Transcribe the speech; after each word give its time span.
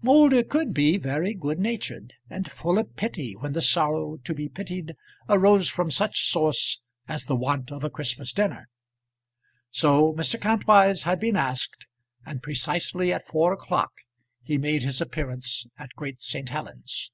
Moulder 0.00 0.42
could 0.42 0.72
be 0.72 0.96
very 0.96 1.34
good 1.34 1.58
natured, 1.58 2.14
and 2.30 2.50
full 2.50 2.78
of 2.78 2.96
pity 2.96 3.36
when 3.36 3.52
the 3.52 3.60
sorrow 3.60 4.16
to 4.24 4.32
be 4.32 4.48
pitied 4.48 4.94
arose 5.28 5.68
from 5.68 5.90
some 5.90 6.08
such 6.08 6.32
source 6.32 6.80
as 7.06 7.26
the 7.26 7.36
want 7.36 7.70
of 7.70 7.84
a 7.84 7.90
Christmas 7.90 8.32
dinner. 8.32 8.70
So 9.70 10.14
Mr. 10.14 10.40
Kantwise 10.40 11.02
had 11.02 11.20
been 11.20 11.36
asked, 11.36 11.86
and 12.24 12.42
precisely 12.42 13.12
at 13.12 13.26
four 13.26 13.52
o'clock 13.52 13.92
he 14.42 14.56
made 14.56 14.82
his 14.82 15.02
appearance 15.02 15.66
at 15.78 15.90
Great 15.94 16.22
St. 16.22 16.48
Helens. 16.48 17.10